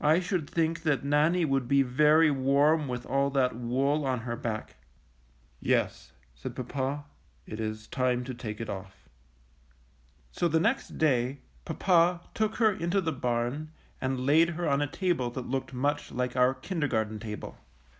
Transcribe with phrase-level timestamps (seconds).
[0.00, 4.34] I should think that Nannie would be very warm with all that wool on her
[4.34, 4.74] back.''
[5.60, 7.04] "Yes,^' said Papa,
[7.46, 8.82] "it is time to take it off.^'
[10.34, 10.40] 150 NANNIE'S COAT.
[10.40, 13.70] So the next day papa took her into the barn
[14.00, 17.58] and laid her on a table that looked much like our kindergarten table.